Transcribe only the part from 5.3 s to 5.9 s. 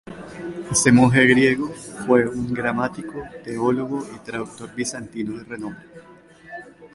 de renombre.